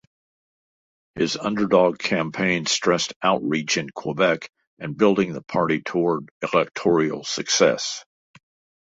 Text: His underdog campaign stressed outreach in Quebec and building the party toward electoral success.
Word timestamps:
His 1.13 1.37
underdog 1.37 1.99
campaign 1.99 2.65
stressed 2.65 3.13
outreach 3.21 3.77
in 3.77 3.87
Quebec 3.91 4.49
and 4.79 4.97
building 4.97 5.31
the 5.33 5.43
party 5.43 5.81
toward 5.83 6.27
electoral 6.51 7.23
success. 7.23 8.03